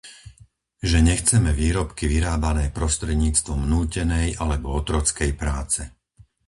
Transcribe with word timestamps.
Že 0.89 0.97
nechceme 1.11 1.51
výrobky 1.61 2.03
vyrábané 2.13 2.65
prostredníctvom 2.77 3.61
nútenej 3.73 4.27
alebo 4.43 4.67
otrockej 4.81 5.29
práce! 5.41 5.81